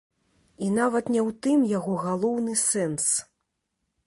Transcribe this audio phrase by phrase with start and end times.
[0.67, 3.05] І нават не ў тым яго галоўны сэнс.